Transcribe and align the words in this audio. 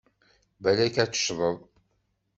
Balak 0.63 0.95
ad 1.03 1.09
teccḍeḍ! 1.13 1.57